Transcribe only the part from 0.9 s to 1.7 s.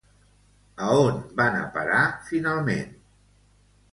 on van a